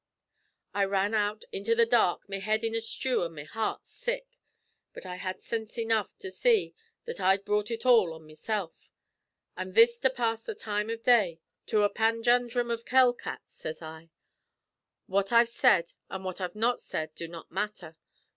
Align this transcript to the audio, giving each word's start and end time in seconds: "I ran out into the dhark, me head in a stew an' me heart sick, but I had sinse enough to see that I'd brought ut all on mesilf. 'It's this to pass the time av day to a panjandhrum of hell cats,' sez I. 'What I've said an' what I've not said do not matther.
"I 0.73 0.85
ran 0.85 1.13
out 1.13 1.43
into 1.51 1.75
the 1.75 1.85
dhark, 1.85 2.27
me 2.27 2.39
head 2.39 2.63
in 2.63 2.73
a 2.73 2.81
stew 2.81 3.23
an' 3.23 3.35
me 3.35 3.43
heart 3.43 3.85
sick, 3.85 4.25
but 4.93 5.05
I 5.05 5.17
had 5.17 5.41
sinse 5.41 5.77
enough 5.77 6.17
to 6.17 6.31
see 6.31 6.73
that 7.05 7.19
I'd 7.21 7.45
brought 7.45 7.69
ut 7.69 7.85
all 7.85 8.11
on 8.15 8.25
mesilf. 8.25 8.73
'It's 9.55 9.75
this 9.75 9.99
to 9.99 10.09
pass 10.09 10.41
the 10.41 10.55
time 10.55 10.89
av 10.89 11.03
day 11.03 11.39
to 11.67 11.83
a 11.83 11.93
panjandhrum 11.93 12.71
of 12.71 12.87
hell 12.87 13.13
cats,' 13.13 13.53
sez 13.53 13.83
I. 13.83 14.09
'What 15.05 15.31
I've 15.31 15.49
said 15.49 15.93
an' 16.09 16.23
what 16.23 16.41
I've 16.41 16.55
not 16.55 16.81
said 16.81 17.13
do 17.13 17.27
not 17.27 17.51
matther. 17.51 17.95